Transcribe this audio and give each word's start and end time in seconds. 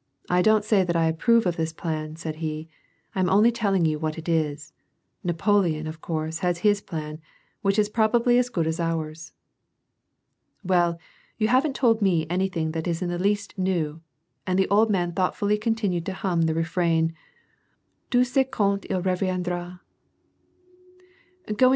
"I 0.38 0.42
don't 0.42 0.62
say 0.62 0.84
that 0.84 0.94
I 0.94 1.06
approve 1.06 1.46
of 1.46 1.56
this 1.56 1.72
plan," 1.72 2.16
said 2.16 2.36
he," 2.44 2.68
I 3.14 3.20
am 3.20 3.30
only 3.30 3.50
telling 3.50 3.86
you 3.86 3.98
what 3.98 4.18
it 4.18 4.28
is. 4.28 4.74
Napoleon, 5.22 5.86
of 5.86 6.02
course, 6.02 6.40
has 6.40 6.58
his 6.58 6.82
plan, 6.82 7.18
which 7.62 7.78
is 7.78 7.88
probably 7.88 8.36
as 8.36 8.50
good 8.50 8.66
as 8.66 8.78
ours."" 8.78 9.32
Well, 10.70 10.98
you 11.38 11.48
haven't 11.48 11.74
told 11.76 12.02
me 12.02 12.26
anything 12.28 12.72
that 12.72 12.86
is 12.86 13.00
in 13.00 13.08
the 13.08 13.18
least 13.18 13.56
new," 13.56 14.02
and 14.46 14.58
the 14.58 14.68
old 14.68 14.90
man 14.90 15.12
thoughtfully 15.14 15.56
continued 15.56 16.04
to 16.04 16.12
hum 16.12 16.42
the 16.42 16.52
re 16.52 16.62
frain:" 16.64 17.14
Dieu 18.10 18.22
suit 18.22 18.50
quand 18.50 18.84
il 18.90 19.00
reviendraJ^" 19.02 19.78
Go 21.56 21.72